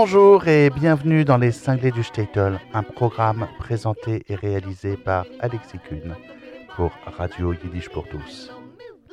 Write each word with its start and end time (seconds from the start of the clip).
Bonjour 0.00 0.46
et 0.46 0.70
bienvenue 0.70 1.24
dans 1.24 1.38
les 1.38 1.50
Cinglés 1.50 1.90
du 1.90 2.04
Statel, 2.04 2.60
un 2.72 2.84
programme 2.84 3.48
présenté 3.58 4.22
et 4.28 4.36
réalisé 4.36 4.96
par 4.96 5.26
Alexis 5.40 5.80
Kuhn 5.80 6.14
pour 6.76 6.92
Radio 7.04 7.52
Yiddish 7.52 7.88
pour 7.88 8.06
tous. 8.06 8.52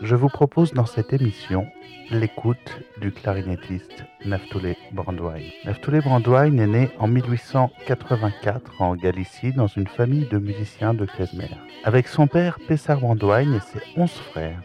Je 0.02 0.16
vous 0.16 0.30
propose 0.30 0.74
dans 0.74 0.86
cette 0.86 1.12
émission 1.12 1.66
l'écoute 2.12 2.84
du 3.02 3.12
clarinettiste 3.12 4.04
Naftule 4.26 4.76
Brandwein. 4.92 5.50
Naftule 5.66 6.02
Brandwein 6.02 6.56
est 6.60 6.68
né 6.68 6.92
en 7.00 7.08
1884 7.08 8.80
en 8.80 8.96
Galicie 8.96 9.54
dans 9.54 9.66
une 9.66 9.88
famille 9.88 10.28
de 10.28 10.38
musiciens 10.38 10.94
de 10.94 11.08
klezmer. 11.08 11.50
Avec 11.84 12.08
son 12.08 12.28
père 12.28 12.60
Pessar 12.68 13.00
Brandwein 13.00 13.56
et 13.56 13.60
ses 13.60 13.82
onze 14.00 14.22
frères, 14.32 14.62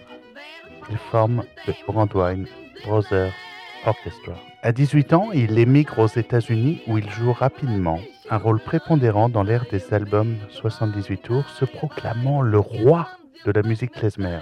il 0.91 0.99
forme 0.99 1.45
le 1.67 1.73
Brandwein 1.87 2.45
Brothers 2.85 3.33
Orchestra. 3.87 4.50
À 4.63 4.73
18 4.73 5.15
ans, 5.15 5.31
il 5.33 5.59
émigre 5.59 6.01
aux 6.01 6.07
États-Unis 6.07 6.83
où 6.87 6.99
il 6.99 7.09
joue 7.09 7.33
rapidement 7.33 7.99
un 8.29 8.37
rôle 8.37 8.61
prépondérant 8.61 9.31
dans 9.31 9.43
l'ère 9.43 9.65
des 9.71 9.95
albums 9.95 10.37
78 10.51 11.23
tours, 11.23 11.49
se 11.49 11.65
proclamant 11.65 12.43
le 12.43 12.59
roi 12.59 13.09
de 13.47 13.53
la 13.53 13.63
musique 13.63 13.93
klezmer. 13.93 14.41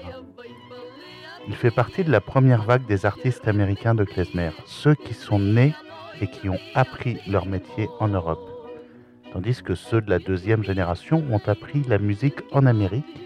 Il 1.47 1.55
fait 1.55 1.71
partie 1.71 2.03
de 2.03 2.11
la 2.11 2.21
première 2.21 2.65
vague 2.65 2.85
des 2.87 3.07
artistes 3.07 3.47
américains 3.47 3.95
de 3.95 4.03
klezmer, 4.03 4.51
ceux 4.67 4.97
qui 4.97 5.15
sont 5.15 5.39
nés 5.39 5.73
et 6.21 6.27
qui 6.27 6.49
ont 6.49 6.59
appris 6.75 7.21
leur 7.29 7.47
métier 7.47 7.89
en 8.01 8.09
Europe, 8.09 8.51
tandis 9.33 9.63
que 9.63 9.77
ceux 9.77 10.01
de 10.01 10.11
la 10.11 10.19
deuxième 10.19 10.65
génération 10.65 11.25
ont 11.31 11.43
appris 11.47 11.85
la 11.85 11.99
musique 11.99 12.41
en 12.51 12.67
Amérique 12.67 13.23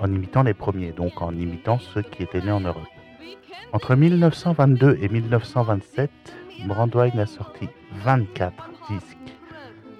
en 0.00 0.12
imitant 0.12 0.44
les 0.44 0.54
premiers, 0.54 0.92
donc 0.92 1.20
en 1.20 1.32
imitant 1.32 1.80
ceux 1.80 2.02
qui 2.02 2.22
étaient 2.22 2.42
nés 2.42 2.52
en 2.52 2.60
Europe. 2.60 2.86
Entre 3.72 3.94
1922 3.94 4.98
et 5.02 5.08
1927, 5.08 6.10
Brandwein 6.66 7.18
a 7.18 7.26
sorti 7.26 7.68
24 7.92 8.70
disques, 8.90 9.16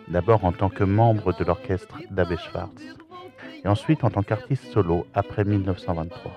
d'abord 0.08 0.44
en 0.44 0.52
tant 0.52 0.68
que 0.68 0.84
membre 0.84 1.36
de 1.38 1.44
l'orchestre 1.44 1.98
d'Abbé 2.10 2.36
Schwartz, 2.36 2.82
et 3.64 3.68
ensuite 3.68 4.04
en 4.04 4.10
tant 4.10 4.22
qu'artiste 4.22 4.72
solo 4.72 5.06
après 5.14 5.44
1923. 5.44 6.32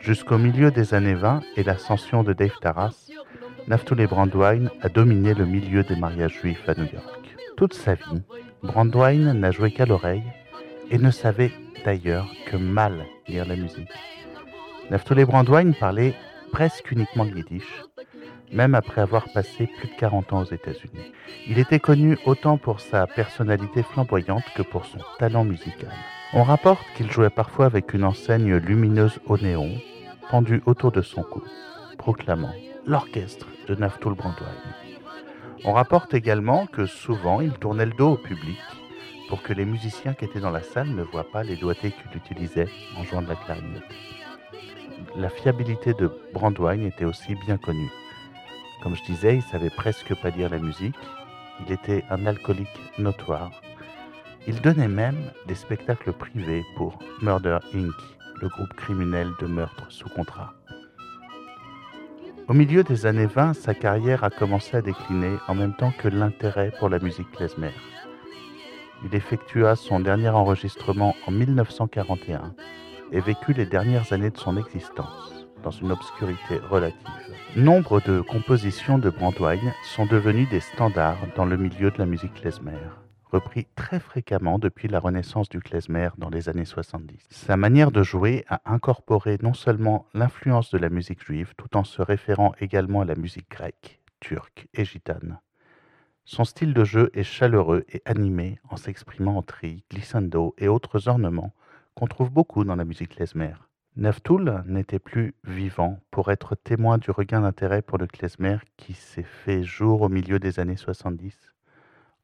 Jusqu'au 0.00 0.38
milieu 0.38 0.70
des 0.70 0.94
années 0.94 1.14
20 1.14 1.42
et 1.56 1.64
l'ascension 1.64 2.22
de 2.22 2.32
Dave 2.32 2.56
Taras, 2.60 3.08
Naftule 3.66 4.06
Brandwein 4.06 4.70
a 4.80 4.88
dominé 4.88 5.34
le 5.34 5.44
milieu 5.44 5.82
des 5.82 5.96
mariages 5.96 6.38
juifs 6.40 6.68
à 6.68 6.74
New 6.74 6.86
York. 6.92 7.36
Toute 7.56 7.74
sa 7.74 7.94
vie, 7.94 8.22
Brandwein 8.62 9.34
n'a 9.34 9.50
joué 9.50 9.72
qu'à 9.72 9.84
l'oreille 9.84 10.24
et 10.90 10.98
ne 10.98 11.10
savait 11.10 11.52
d'ailleurs 11.84 12.28
que 12.46 12.56
mal 12.56 13.04
lire 13.26 13.46
la 13.46 13.56
musique. 13.56 13.90
Naftule 14.90 15.26
Brandwein 15.26 15.72
parlait 15.72 16.14
presque 16.50 16.90
uniquement 16.90 17.24
le 17.24 17.36
yiddish, 17.36 17.84
même 18.52 18.74
après 18.74 19.02
avoir 19.02 19.30
passé 19.34 19.68
plus 19.78 19.88
de 19.88 19.94
40 19.98 20.32
ans 20.32 20.40
aux 20.40 20.52
États-Unis. 20.52 21.12
Il 21.46 21.58
était 21.58 21.78
connu 21.78 22.16
autant 22.24 22.56
pour 22.56 22.80
sa 22.80 23.06
personnalité 23.06 23.82
flamboyante 23.82 24.44
que 24.56 24.62
pour 24.62 24.86
son 24.86 24.98
talent 25.18 25.44
musical. 25.44 25.92
On 26.32 26.42
rapporte 26.42 26.86
qu'il 26.96 27.10
jouait 27.10 27.28
parfois 27.28 27.66
avec 27.66 27.92
une 27.92 28.04
enseigne 28.04 28.56
lumineuse 28.56 29.20
au 29.26 29.36
néon, 29.36 29.70
pendue 30.30 30.62
autour 30.64 30.90
de 30.90 31.02
son 31.02 31.22
cou, 31.22 31.42
proclamant 31.98 32.54
l'orchestre 32.86 33.46
de 33.66 33.74
Naftul 33.74 34.14
Brandwein. 34.14 34.54
On 35.64 35.72
rapporte 35.74 36.14
également 36.14 36.66
que 36.66 36.86
souvent 36.86 37.42
il 37.42 37.52
tournait 37.52 37.86
le 37.86 37.92
dos 37.92 38.12
au 38.12 38.16
public 38.16 38.58
pour 39.28 39.42
que 39.42 39.52
les 39.52 39.66
musiciens 39.66 40.14
qui 40.14 40.24
étaient 40.24 40.40
dans 40.40 40.50
la 40.50 40.62
salle 40.62 40.94
ne 40.94 41.02
voient 41.02 41.30
pas 41.30 41.42
les 41.42 41.56
doigtés 41.56 41.92
qu'il 41.92 42.16
utilisait 42.16 42.68
en 42.96 43.04
jouant 43.04 43.20
de 43.20 43.28
la 43.28 43.36
clarinette. 43.36 43.84
La 45.16 45.30
fiabilité 45.30 45.94
de 45.94 46.10
Brandwein 46.32 46.82
était 46.82 47.04
aussi 47.04 47.34
bien 47.46 47.56
connue. 47.56 47.90
Comme 48.82 48.94
je 48.94 49.04
disais, 49.04 49.36
il 49.36 49.42
savait 49.42 49.70
presque 49.70 50.14
pas 50.20 50.30
lire 50.30 50.50
la 50.50 50.58
musique, 50.58 50.98
il 51.66 51.72
était 51.72 52.04
un 52.10 52.26
alcoolique 52.26 52.68
notoire. 52.98 53.50
Il 54.46 54.60
donnait 54.60 54.88
même 54.88 55.32
des 55.46 55.54
spectacles 55.54 56.12
privés 56.12 56.62
pour 56.76 56.98
Murder 57.22 57.58
Inc., 57.74 57.94
le 58.40 58.48
groupe 58.48 58.72
criminel 58.74 59.30
de 59.40 59.46
meurtre 59.46 59.86
sous 59.88 60.08
contrat. 60.10 60.52
Au 62.46 62.54
milieu 62.54 62.84
des 62.84 63.06
années 63.06 63.26
20, 63.26 63.54
sa 63.54 63.74
carrière 63.74 64.24
a 64.24 64.30
commencé 64.30 64.76
à 64.76 64.82
décliner 64.82 65.36
en 65.48 65.54
même 65.54 65.74
temps 65.74 65.92
que 65.98 66.08
l'intérêt 66.08 66.72
pour 66.78 66.88
la 66.88 66.98
musique 66.98 67.30
klezmer. 67.32 67.74
Il 69.04 69.14
effectua 69.14 69.74
son 69.74 70.00
dernier 70.00 70.28
enregistrement 70.28 71.14
en 71.26 71.30
1941 71.30 72.54
et 73.12 73.20
vécut 73.20 73.52
les 73.52 73.66
dernières 73.66 74.12
années 74.12 74.30
de 74.30 74.38
son 74.38 74.56
existence 74.56 75.46
dans 75.62 75.70
une 75.70 75.92
obscurité 75.92 76.58
relative. 76.70 76.96
Nombre 77.56 78.00
de 78.00 78.20
compositions 78.20 78.98
de 78.98 79.10
Brandwein 79.10 79.72
sont 79.82 80.06
devenues 80.06 80.46
des 80.46 80.60
standards 80.60 81.18
dans 81.34 81.44
le 81.44 81.56
milieu 81.56 81.90
de 81.90 81.98
la 81.98 82.06
musique 82.06 82.34
klezmer, 82.34 82.78
repris 83.32 83.66
très 83.74 84.00
fréquemment 84.00 84.58
depuis 84.58 84.88
la 84.88 85.00
renaissance 85.00 85.48
du 85.48 85.60
klezmer 85.60 86.10
dans 86.18 86.28
les 86.28 86.48
années 86.48 86.64
70. 86.64 87.18
Sa 87.30 87.56
manière 87.56 87.90
de 87.90 88.02
jouer 88.02 88.44
a 88.48 88.60
incorporé 88.66 89.38
non 89.42 89.54
seulement 89.54 90.06
l'influence 90.14 90.70
de 90.70 90.78
la 90.78 90.90
musique 90.90 91.24
juive 91.24 91.54
tout 91.56 91.76
en 91.76 91.84
se 91.84 92.02
référant 92.02 92.52
également 92.60 93.00
à 93.00 93.04
la 93.04 93.16
musique 93.16 93.50
grecque, 93.50 94.00
turque 94.20 94.68
et 94.74 94.84
gitane. 94.84 95.40
Son 96.24 96.44
style 96.44 96.74
de 96.74 96.84
jeu 96.84 97.10
est 97.14 97.22
chaleureux 97.22 97.86
et 97.88 98.02
animé 98.04 98.58
en 98.68 98.76
s'exprimant 98.76 99.38
en 99.38 99.42
tri, 99.42 99.84
glissando 99.90 100.54
et 100.58 100.68
autres 100.68 101.08
ornements 101.08 101.54
qu'on 101.98 102.06
trouve 102.06 102.30
beaucoup 102.30 102.62
dans 102.62 102.76
la 102.76 102.84
musique 102.84 103.16
klezmer. 103.16 103.54
Naftoul 103.96 104.62
n'était 104.66 105.00
plus 105.00 105.34
vivant 105.42 105.98
pour 106.12 106.30
être 106.30 106.54
témoin 106.54 106.96
du 106.96 107.10
regain 107.10 107.40
d'intérêt 107.40 107.82
pour 107.82 107.98
le 107.98 108.06
klezmer 108.06 108.58
qui 108.76 108.94
s'est 108.94 109.24
fait 109.24 109.64
jour 109.64 110.02
au 110.02 110.08
milieu 110.08 110.38
des 110.38 110.60
années 110.60 110.76
70. 110.76 111.36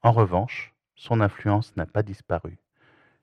En 0.02 0.12
revanche, 0.12 0.72
son 0.94 1.20
influence 1.20 1.74
n'a 1.74 1.86
pas 1.86 2.04
disparu. 2.04 2.58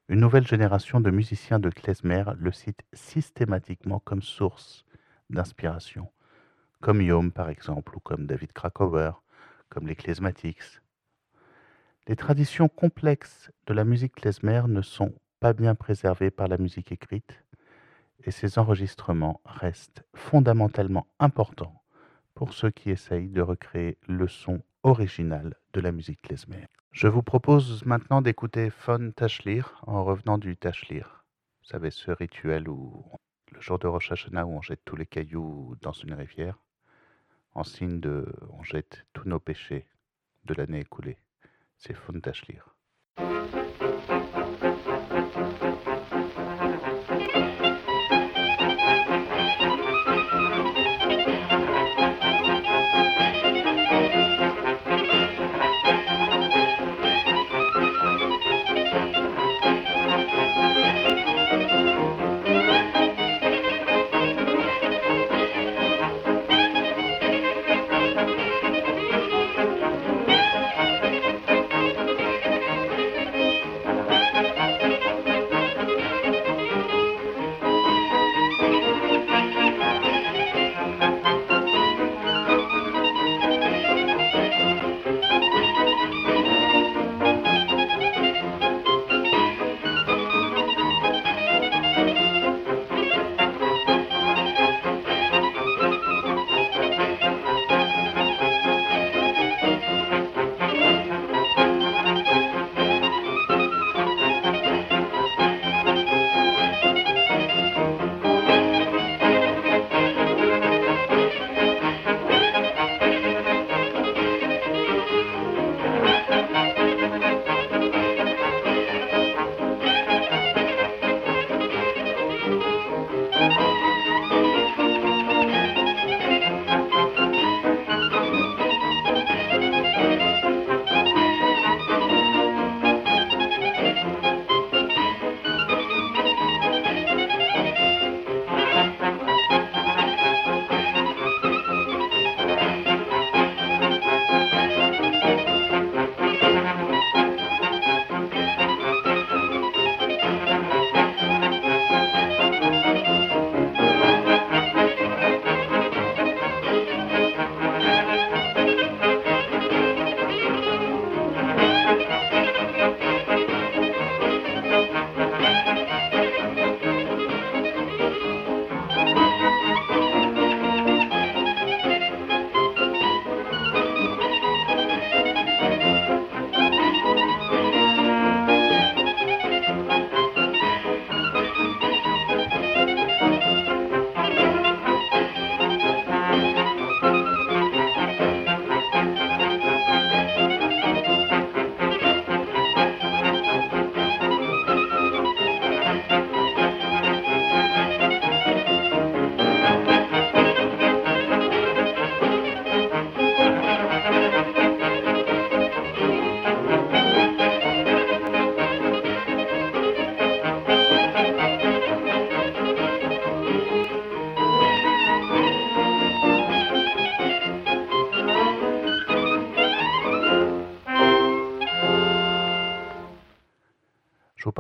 Une 0.09 0.19
nouvelle 0.19 0.45
génération 0.45 0.99
de 0.99 1.09
musiciens 1.09 1.57
de 1.59 1.69
klezmer 1.69 2.25
le 2.37 2.51
cite 2.51 2.81
systématiquement 2.91 3.99
comme 3.99 4.21
source 4.21 4.83
d'inspiration, 5.29 6.09
comme 6.81 7.01
Yom 7.01 7.31
par 7.31 7.49
exemple, 7.49 7.95
ou 7.95 8.01
comme 8.01 8.27
David 8.27 8.51
Krakower, 8.51 9.11
comme 9.69 9.87
les 9.87 9.95
Klezmatics. 9.95 10.81
Les 12.07 12.17
traditions 12.17 12.67
complexes 12.67 13.51
de 13.67 13.73
la 13.73 13.85
musique 13.85 14.15
klezmer 14.15 14.63
ne 14.67 14.81
sont 14.81 15.13
pas 15.41 15.53
bien 15.53 15.73
préservées 15.73 16.29
par 16.29 16.47
la 16.47 16.59
musique 16.59 16.91
écrite, 16.91 17.43
et 18.23 18.31
ces 18.31 18.59
enregistrements 18.59 19.41
restent 19.43 20.03
fondamentalement 20.13 21.07
importants 21.19 21.81
pour 22.35 22.53
ceux 22.53 22.69
qui 22.69 22.91
essayent 22.91 23.27
de 23.27 23.41
recréer 23.41 23.97
le 24.07 24.27
son 24.27 24.61
original 24.83 25.55
de 25.73 25.81
la 25.81 25.91
musique 25.91 26.21
klezmer. 26.21 26.67
Je 26.91 27.07
vous 27.07 27.23
propose 27.23 27.83
maintenant 27.85 28.21
d'écouter 28.21 28.69
Fon 28.69 29.11
Tashlir 29.15 29.81
en 29.87 30.03
revenant 30.03 30.37
du 30.37 30.57
Tashlir. 30.57 31.25
Vous 31.61 31.69
savez, 31.69 31.89
ce 31.89 32.11
rituel 32.11 32.69
où 32.69 33.03
le 33.51 33.59
jour 33.59 33.79
de 33.79 33.87
Rosh 33.87 34.11
Hashanah 34.11 34.45
où 34.45 34.51
on 34.51 34.61
jette 34.61 34.85
tous 34.85 34.95
les 34.95 35.07
cailloux 35.07 35.75
dans 35.81 35.91
une 35.91 36.13
rivière, 36.13 36.59
en 37.55 37.63
signe 37.63 37.99
de 37.99 38.31
on 38.51 38.63
jette 38.63 39.05
tous 39.13 39.27
nos 39.27 39.39
péchés 39.39 39.87
de 40.45 40.53
l'année 40.53 40.81
écoulée. 40.81 41.17
C'est 41.77 41.95
Fon 41.95 42.19
Tashlir. 42.19 42.75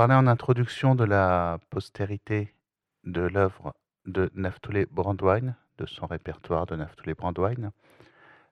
Parlais 0.01 0.15
en 0.15 0.25
introduction 0.25 0.95
de 0.95 1.03
la 1.03 1.59
postérité 1.69 2.55
de 3.03 3.21
l'œuvre 3.21 3.75
de 4.07 4.31
Naftule 4.33 4.87
Brandwine, 4.89 5.55
de 5.77 5.85
son 5.85 6.07
répertoire 6.07 6.65
de 6.65 6.75
Naftule 6.75 7.13
Brandwine. 7.13 7.69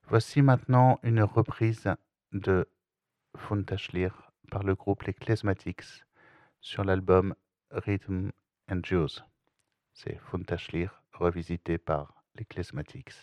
Voici 0.08 0.44
maintenant 0.44 1.00
une 1.02 1.24
reprise 1.24 1.92
de 2.34 2.70
Funtashlir 3.36 4.30
par 4.52 4.62
le 4.62 4.76
groupe 4.76 5.02
Les 5.06 5.14
Klezmatics 5.16 6.06
sur 6.62 6.84
l'album 6.84 7.34
Rhythm 7.72 8.30
and 8.72 8.82
Jews. 8.84 9.24
C'est 9.96 10.20
Funtashlir 10.30 11.02
revisité 11.14 11.80
par 11.80 12.22
les 12.36 12.46
Klezmatics. 12.46 13.16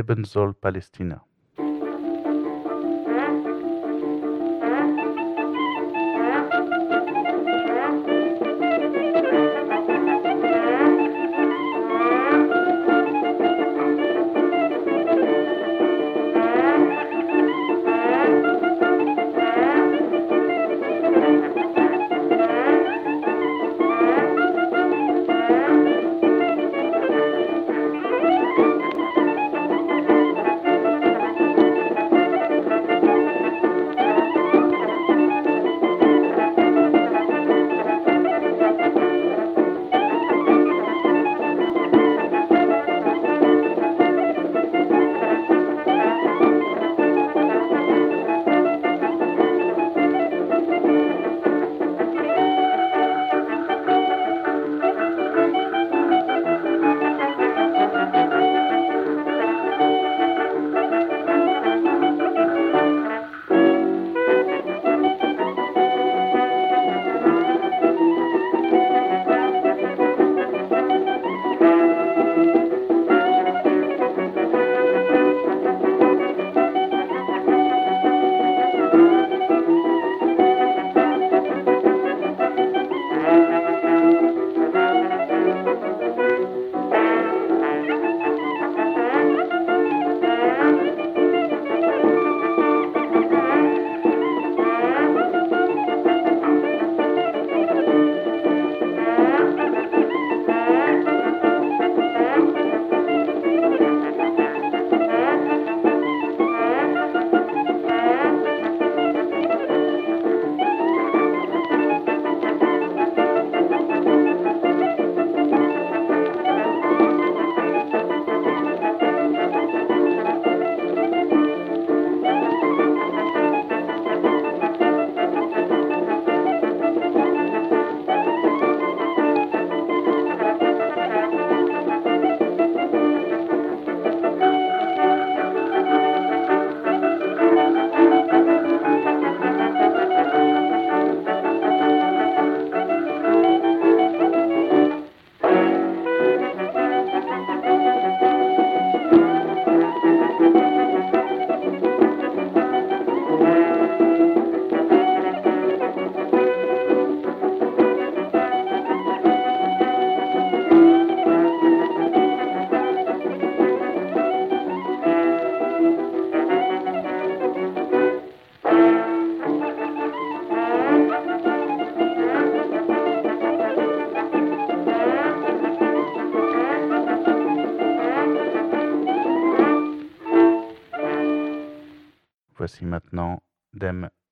Leben 0.00 0.24
soll 0.24 0.54
Palästina. 0.54 1.22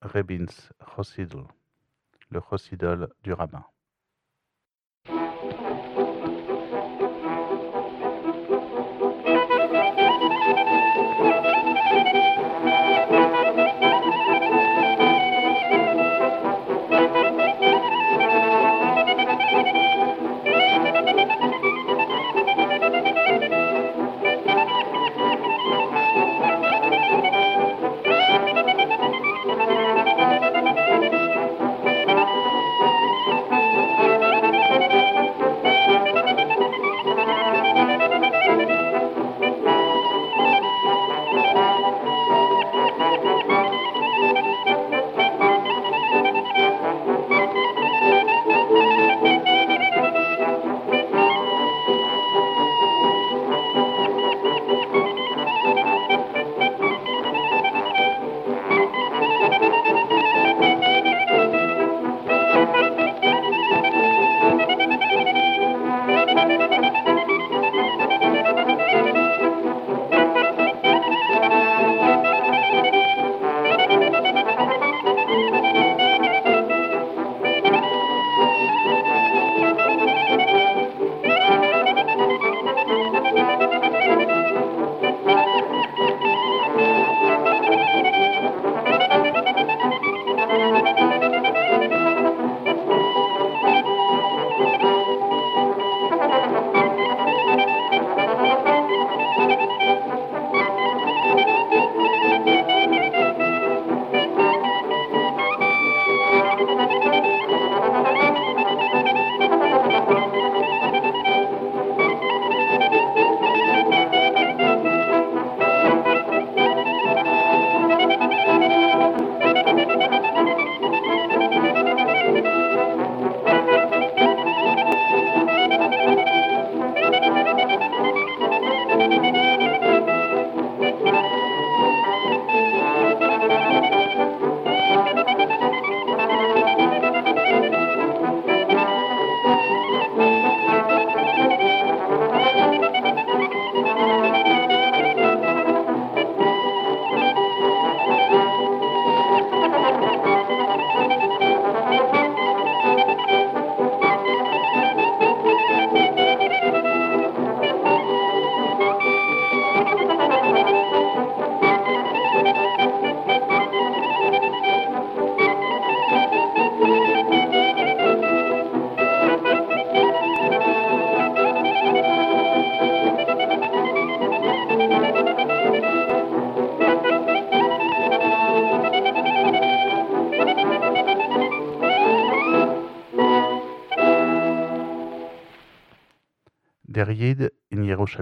Rebins 0.08 0.70
Chosidl, 0.80 1.44
le 2.30 2.40
Chosidol 2.40 3.12
du 3.22 3.32
rabbin. 3.34 3.64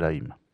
In 0.05 0.46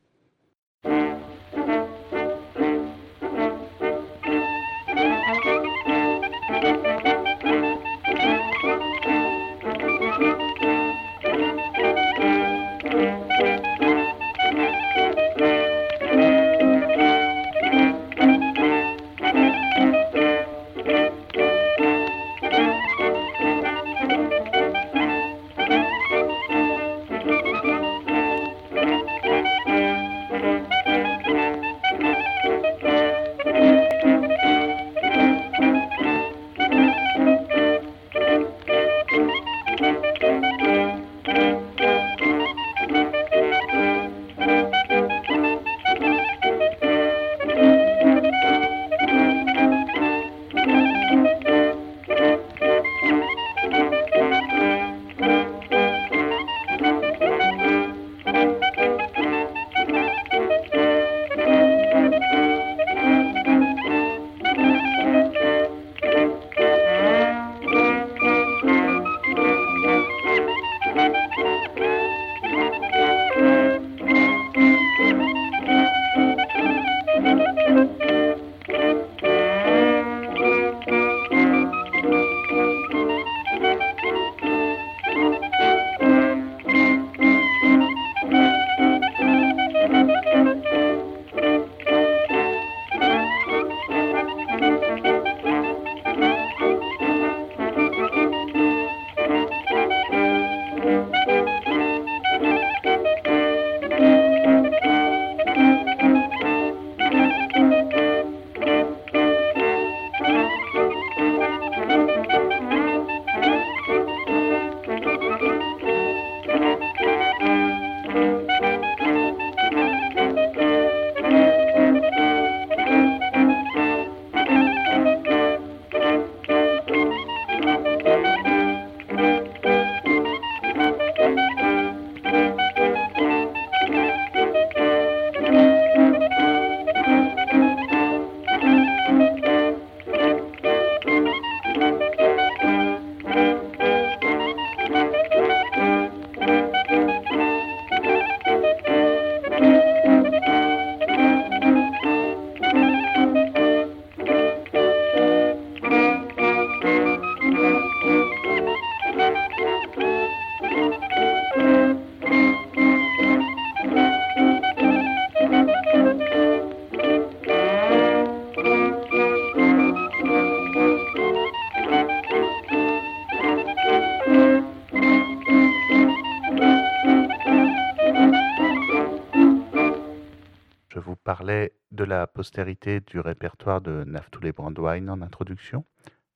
postérité 182.42 182.98
du 182.98 183.20
répertoire 183.20 183.80
de 183.80 184.02
Naftuli 184.02 184.50
Brandwein 184.50 185.06
en 185.06 185.22
introduction, 185.22 185.84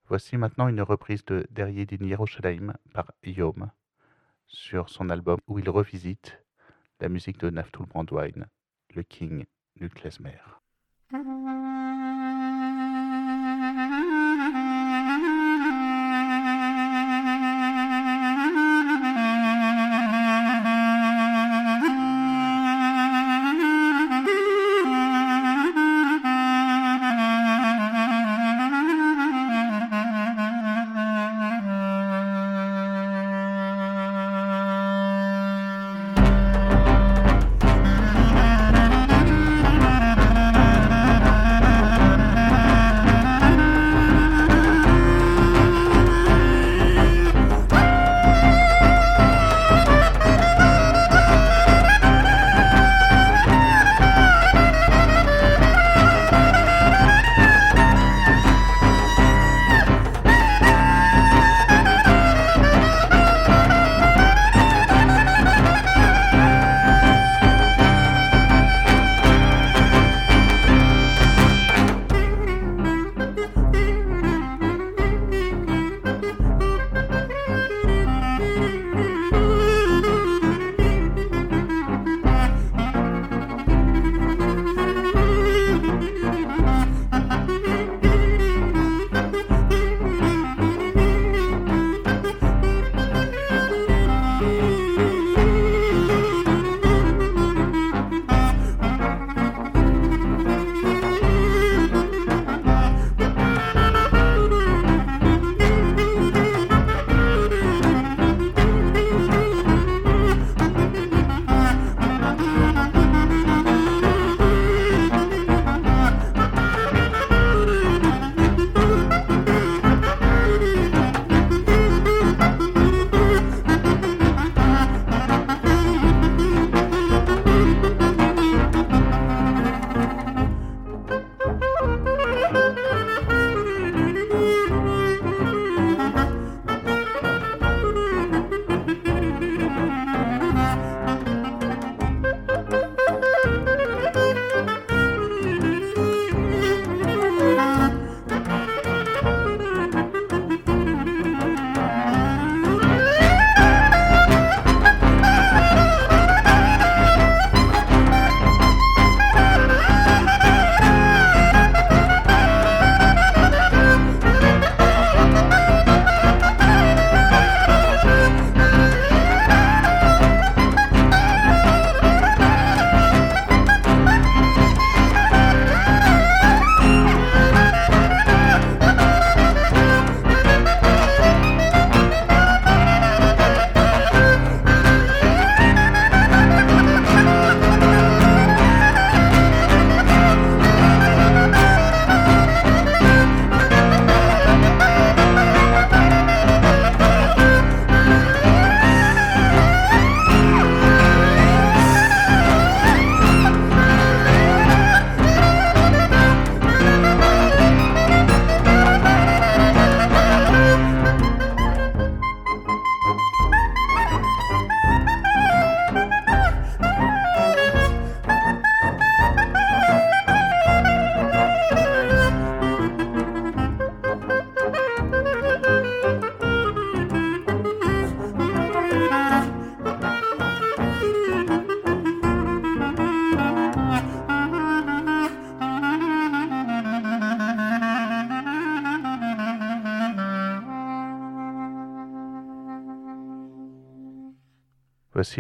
voici 0.06 0.36
maintenant 0.36 0.68
une 0.68 0.80
reprise 0.80 1.24
de 1.24 1.44
Derrier 1.50 1.84
din 1.84 2.06
Yerushalayim 2.06 2.74
par 2.94 3.10
Yom 3.24 3.72
sur 4.46 4.88
son 4.88 5.10
album 5.10 5.38
où 5.48 5.58
il 5.58 5.68
revisite 5.68 6.40
la 7.00 7.08
musique 7.08 7.40
de 7.40 7.50
Naftul 7.50 7.86
Brandwein, 7.86 8.46
le 8.94 9.02
King 9.02 9.46
du 9.74 9.90
klezmer. 9.90 10.38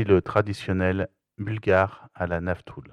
Le 0.04 0.20
traditionnel 0.20 1.08
bulgare 1.38 2.10
à 2.12 2.26
la 2.26 2.42
naftoul. 2.42 2.85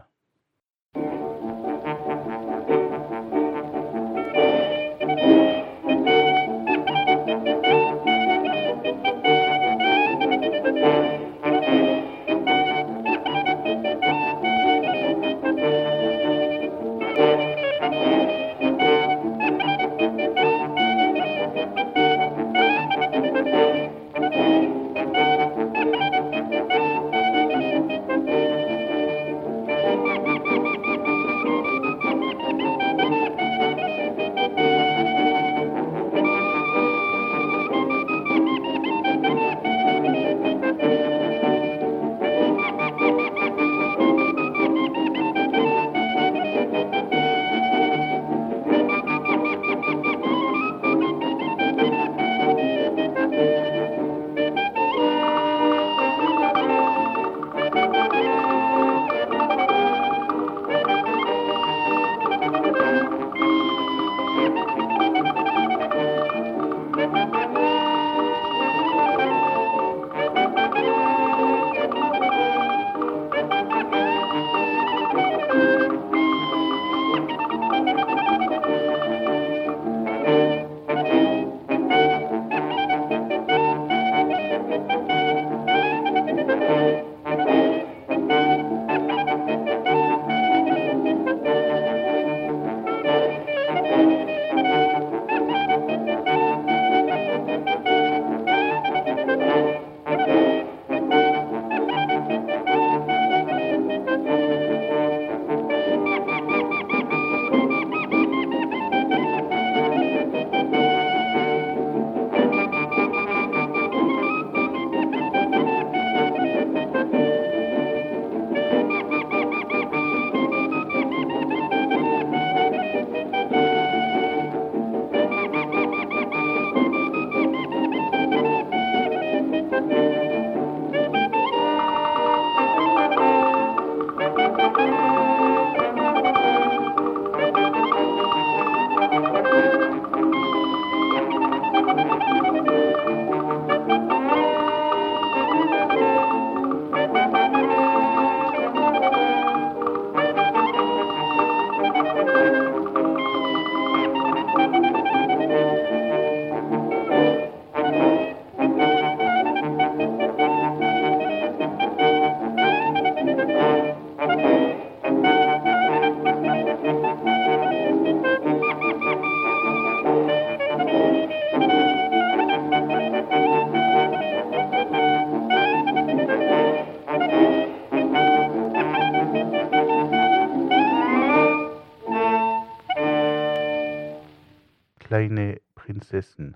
wissen 186.14 186.56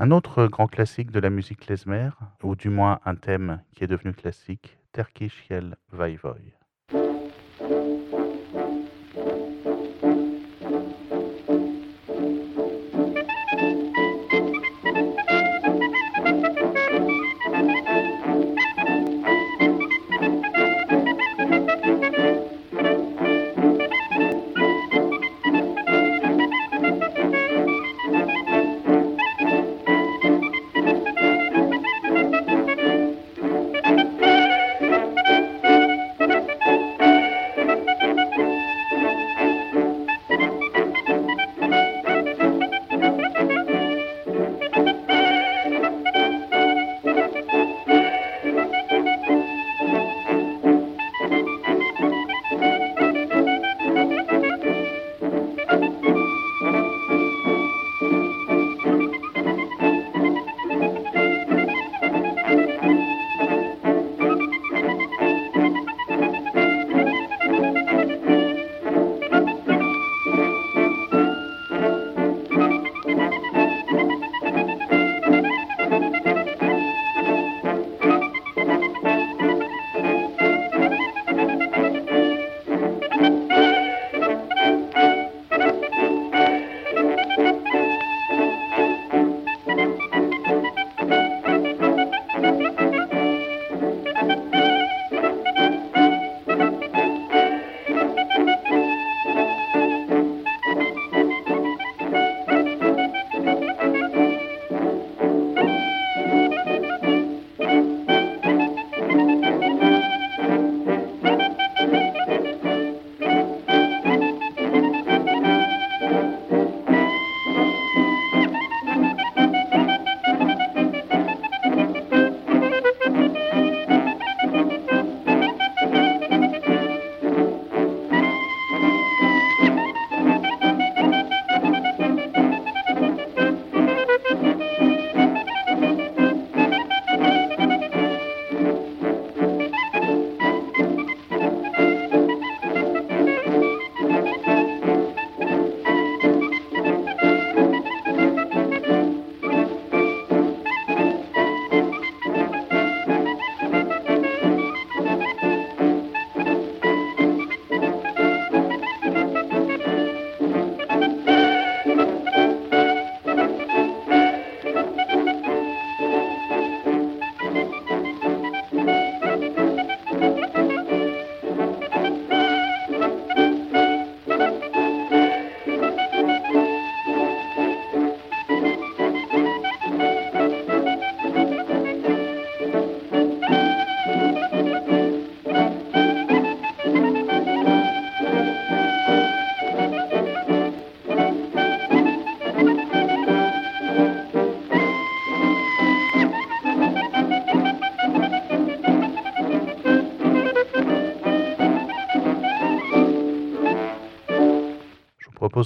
Un 0.00 0.12
autre 0.12 0.46
grand 0.46 0.68
classique 0.68 1.10
de 1.10 1.18
la 1.18 1.28
musique 1.28 1.58
klezmer, 1.58 2.10
ou 2.44 2.54
du 2.54 2.68
moins 2.68 3.00
un 3.04 3.16
thème 3.16 3.62
qui 3.74 3.82
est 3.82 3.88
devenu 3.88 4.12
classique, 4.12 4.78
Terkish 4.92 5.48
Yel 5.50 5.76
Vaivoy. 5.90 6.57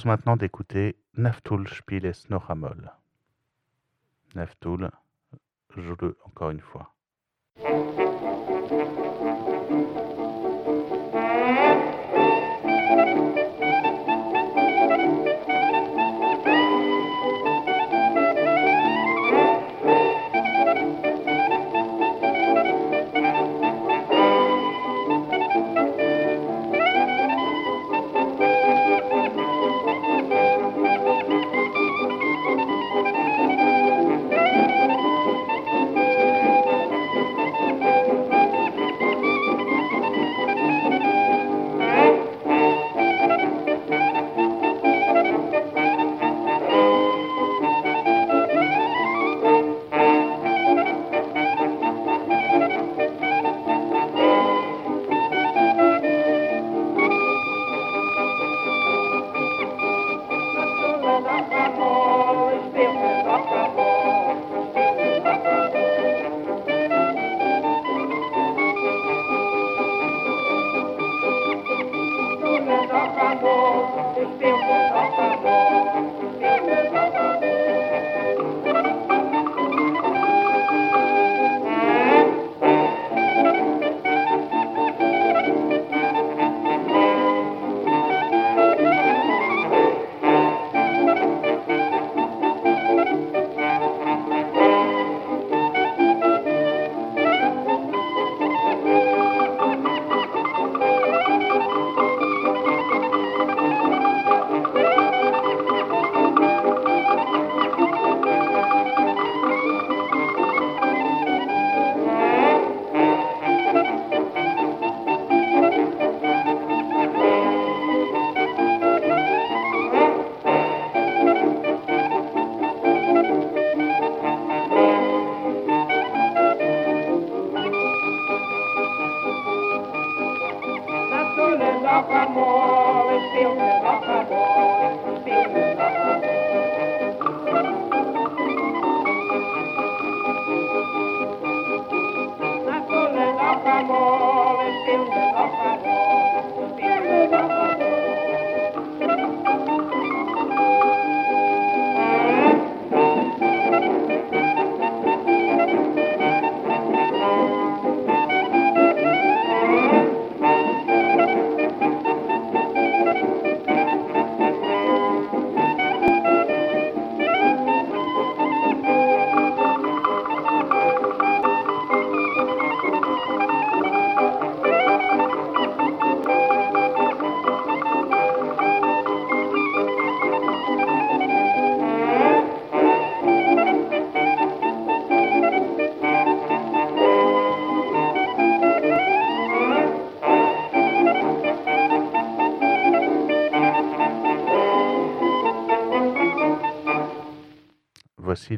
Maintenant 0.04 0.36
d'écouter 0.36 0.96
Naftul 1.14 1.68
Spiel 1.68 2.10
noch 2.30 2.50
einmal. 2.50 2.94
Naftul, 4.34 4.90
joue-le 5.76 6.16
encore 6.24 6.50
une 6.50 6.60
fois. 6.60 6.71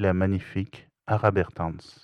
La 0.05 0.13
magnifique 0.13 0.91
Arabertans. 1.07 1.81
Voici 1.81 2.04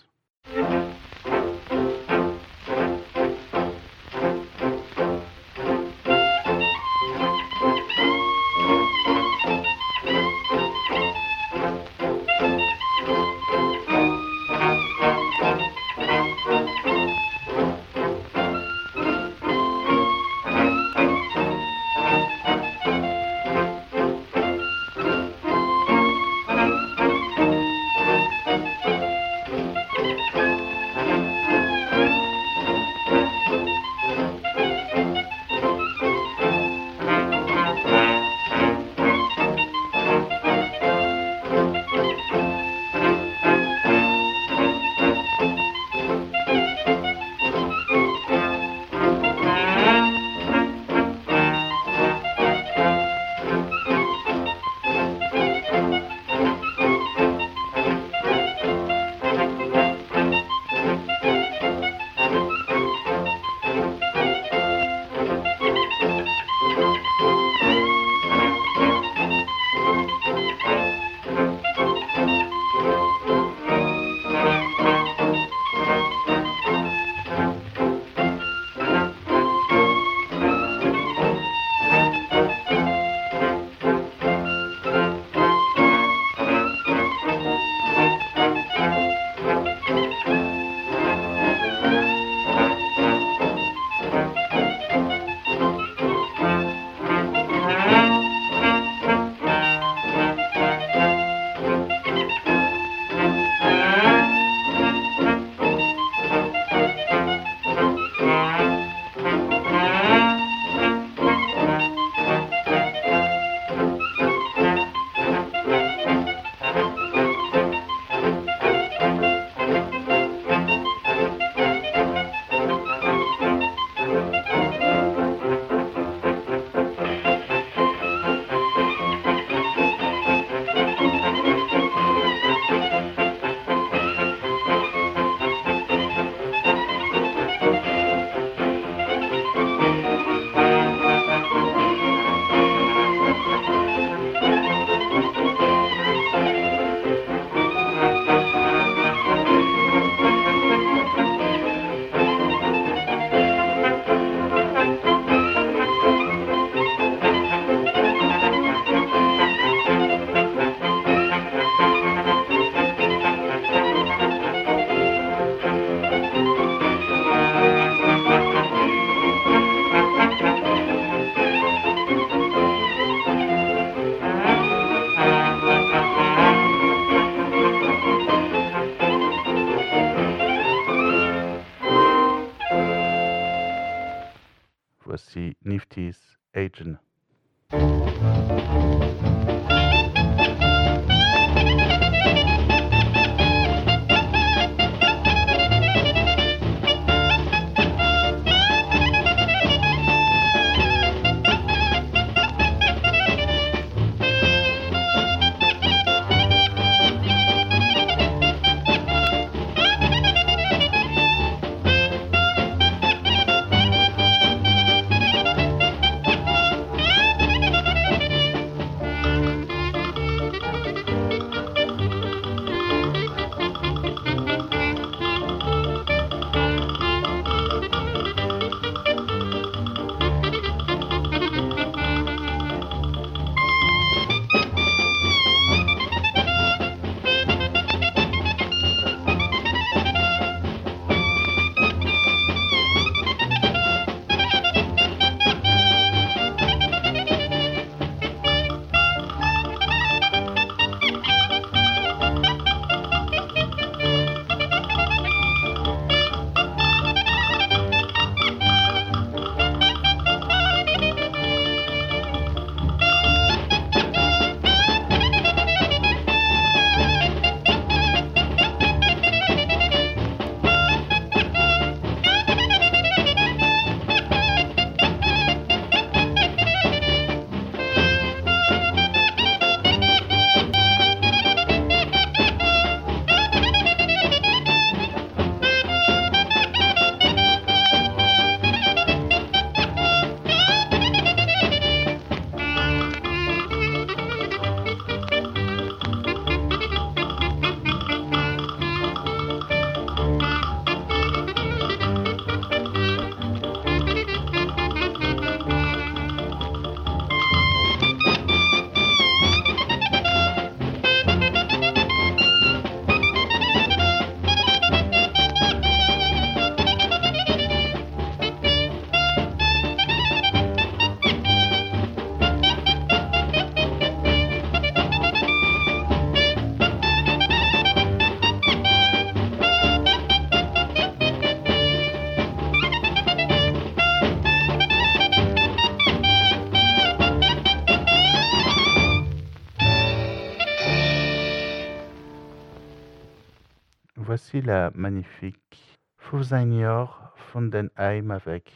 magnifique 344.95 345.99
Fuseinjor 346.18 347.33
Fundenheim 347.37 348.31
avec 348.31 348.73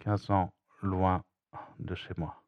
15 0.00 0.30
ans 0.30 0.52
loin 0.82 1.22
de 1.78 1.94
chez 1.94 2.14
moi. 2.16 2.43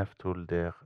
Vietsvie 0.00 0.68
is 0.68 0.79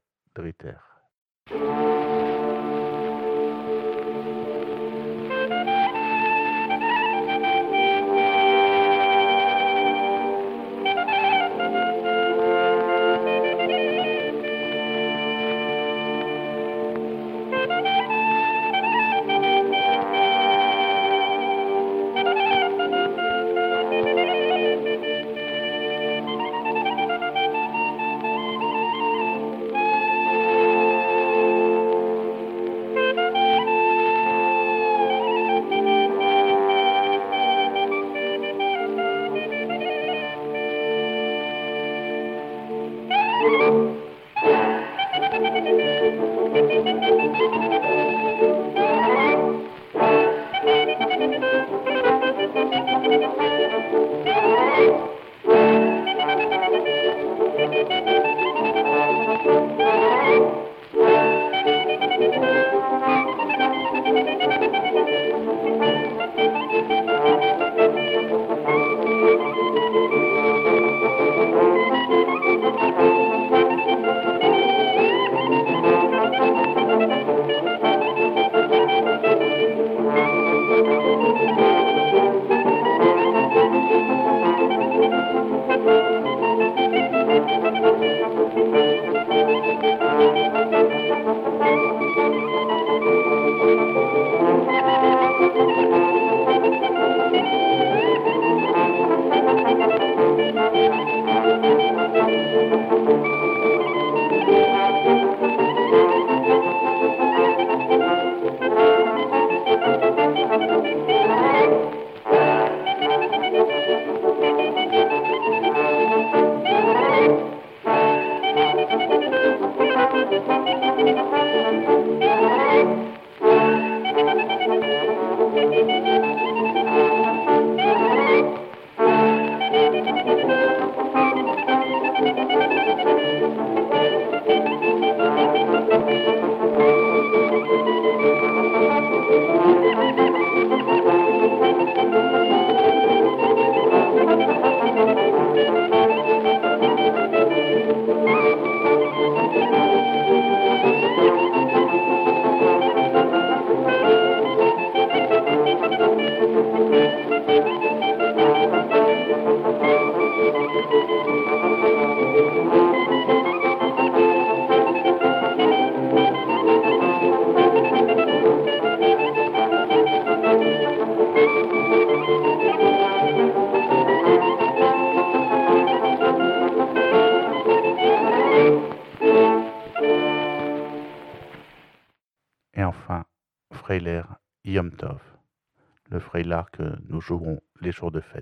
Jouerons 187.25 187.61
les 187.81 187.93
jours 187.93 188.11
de 188.11 188.21
fête. 188.21 188.34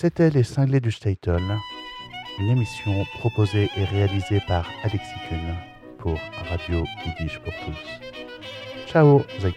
C'était 0.00 0.30
Les 0.30 0.44
Cinglés 0.44 0.78
du 0.78 0.92
Statel, 0.92 1.42
une 2.38 2.50
émission 2.50 3.04
proposée 3.18 3.68
et 3.76 3.84
réalisée 3.84 4.40
par 4.46 4.70
Alexis 4.84 5.18
Kuhn 5.28 5.56
pour 5.98 6.16
Radio 6.48 6.84
Yiddish 7.04 7.40
pour 7.40 7.52
tous. 7.64 8.92
Ciao, 8.92 9.24
zay. 9.40 9.52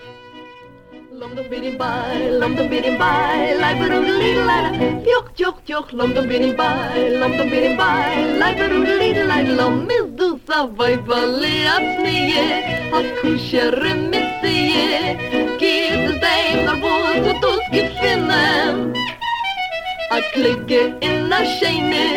A 20.11 20.19
klicke 20.33 20.81
in 21.01 21.31
a 21.31 21.39
scheine 21.55 22.07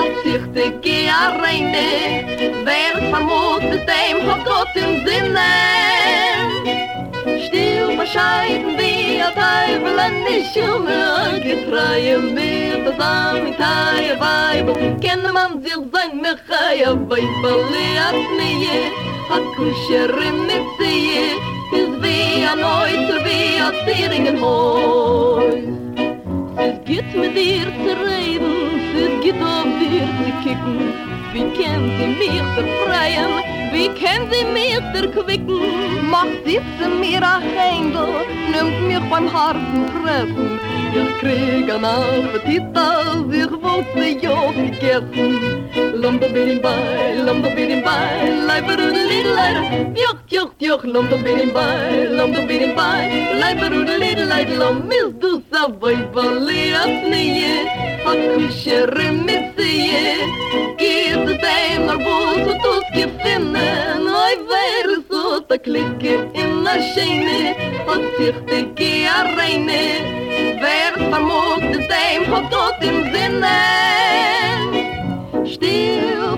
a 0.00 0.04
zichte 0.22 0.64
ge 0.82 1.06
a 1.06 1.38
reine. 1.40 1.90
Wer 2.66 2.94
vermut 3.10 3.62
mit 3.70 3.86
dem 3.90 4.16
hat 4.28 4.44
gott 4.44 4.74
im 4.82 4.92
sinne. 5.06 5.52
Still 7.46 7.96
bescheiden 7.96 8.76
wie 8.78 9.20
a 9.26 9.30
teufel 9.38 10.00
an 10.06 10.16
die 10.26 10.42
schume 10.50 11.04
getreue 11.46 12.18
mir 12.36 12.76
das 12.86 12.98
am 12.98 13.44
mit 13.44 13.56
teie 13.62 14.18
weib 14.24 14.66
kenne 15.04 15.32
man 15.32 15.62
sich 15.62 15.84
sein 15.92 16.20
mir 16.22 16.36
chaya 16.48 16.90
weibel 17.10 17.60
leat 17.72 18.18
nie 18.38 18.82
a 19.36 19.38
kusherin 19.54 20.38
mit 20.48 20.66
sie 20.78 21.38
is 21.80 21.92
wie 22.02 22.44
a 22.50 22.54
neuter 22.64 23.20
wie 23.26 23.62
a 23.66 23.70
zieringen 23.84 24.38
hoi 24.44 25.83
Es 26.66 26.82
geht 26.86 27.14
mit 27.14 27.36
dir 27.36 27.66
zu 27.84 27.92
reden, 28.08 28.80
es 28.96 29.22
geht 29.22 29.34
auf 29.42 29.68
dir 29.80 30.08
zu 30.16 30.30
kicken. 30.42 30.94
Wie 31.34 31.44
können 31.58 31.90
sie 31.98 32.06
mich 32.22 32.42
befreien, 32.56 33.32
wie 33.70 33.88
können 33.88 34.30
sie 34.32 34.46
mich 34.50 34.72
erquicken? 34.94 35.60
Mach 36.08 36.32
sitze 36.46 36.88
mir 36.88 37.22
ein 37.22 37.42
Händel, 37.42 38.08
nimmt 38.50 38.88
mich 38.88 39.10
beim 39.10 39.30
harten 39.30 39.84
Treffen, 39.92 40.58
Ich 40.96 41.18
krieg 41.18 41.72
am 41.72 41.84
Appetit, 41.84 42.62
als 42.74 43.32
ich 43.32 43.50
wusste, 43.50 43.96
wie 43.96 44.10
ich 44.10 44.78
gehe. 44.78 45.02
Lombo 45.94 46.28
bin 46.28 46.50
im 46.50 46.60
Bein, 46.62 47.26
Lombo 47.26 47.48
bin 47.50 47.70
im 47.70 47.82
Bein, 47.82 48.46
Leiber 48.46 48.74
und 48.74 48.96
Liedleid. 49.08 49.96
Joch, 49.96 50.20
joch, 50.28 50.52
joch, 50.60 50.84
Lombo 50.84 51.16
bin 51.16 51.38
im 51.40 51.52
Bein, 51.52 52.16
Lombo 52.16 52.42
bin 52.42 52.62
im 52.62 52.74
Bein, 52.76 53.10
Leiber 53.40 53.74
und 53.74 53.88
Liedleid. 53.98 54.48
Lomm 54.56 54.88
ist 54.90 55.14
du 55.20 55.42
so, 55.50 55.72
wo 55.80 55.88
ich 55.88 56.06
wolle, 56.12 56.78
als 56.80 57.08
nie, 57.10 57.66
hat 58.04 58.36
mich 58.36 58.54
hier 58.54 58.88
im 58.96 59.24
Messie. 59.24 59.90
Gibt 60.76 61.28
es 61.30 61.38
dem 61.38 61.88
Arbus 61.88 62.52
und 62.52 62.60
das 62.66 62.86
Gefinne, 62.92 63.98
neu 63.98 64.34
wäre 64.52 64.92
es 64.98 65.04
so, 65.10 65.40
da 65.48 65.56
klicke 65.56 66.28
in 66.34 66.64
der 66.64 66.80
Schiene, 66.92 67.54
hat 67.86 68.02
sich 68.18 68.34
die 68.50 68.73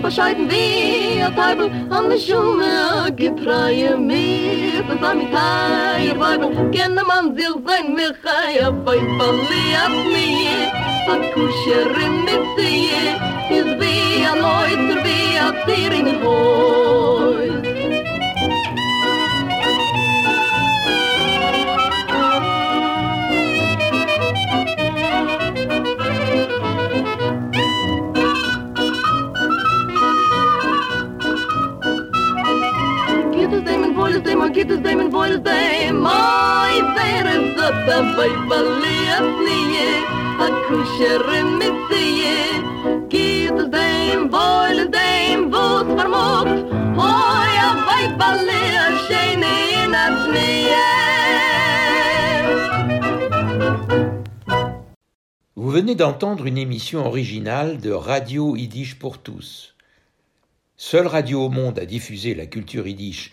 bescheiden 0.06 0.48
wie 0.48 1.20
a 1.20 1.30
Teufel 1.30 1.68
an 1.90 2.08
der 2.10 2.18
Schumme 2.18 3.12
gepreie 3.16 3.96
mir 3.96 4.84
von 4.86 4.98
seinem 5.00 5.32
Teier 5.32 6.16
Weibel 6.20 6.70
kenne 6.70 7.02
man 7.10 7.34
sich 7.36 7.56
sein 7.66 7.92
mir 7.96 8.12
chai 8.22 8.64
a 8.64 8.70
Beifel 8.70 9.34
wie 9.50 9.74
an 9.84 9.94
mir 10.14 10.62
a 11.12 11.16
Kuschere 11.34 12.06
mit 12.26 12.44
sie 12.56 12.86
ist 13.58 13.72
wie 13.80 14.24
a 14.30 14.34
Neuzer 14.44 14.98
wie 15.06 15.38
a 15.46 15.48
Tier 15.66 15.92
in 15.98 16.04
den 16.04 16.22
Heu 16.22 17.55
Vous 55.54 55.70
venez 55.70 55.94
d'entendre 55.94 56.46
une 56.46 56.56
émission 56.56 57.04
originale 57.04 57.78
de 57.78 57.90
Radio 57.90 58.56
Yiddish 58.56 58.98
pour 58.98 59.18
tous. 59.18 59.74
Seule 60.78 61.06
radio 61.06 61.44
au 61.44 61.48
monde 61.48 61.78
à 61.78 61.86
diffuser 61.86 62.34
la 62.34 62.44
culture 62.46 62.86
yiddish 62.86 63.32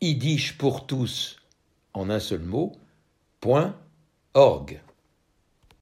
www.yiddishpourtous 0.00 1.36
en 1.94 2.10
un 2.10 2.20
seul 2.20 2.42
mot, 2.42 2.78
point 3.40 3.74
org. 4.34 4.80